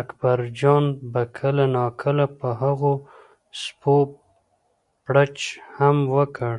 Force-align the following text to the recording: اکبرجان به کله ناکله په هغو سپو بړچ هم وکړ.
اکبرجان 0.00 0.84
به 1.12 1.22
کله 1.38 1.64
ناکله 1.76 2.26
په 2.38 2.48
هغو 2.62 2.92
سپو 3.60 3.96
بړچ 5.04 5.38
هم 5.76 5.96
وکړ. 6.14 6.56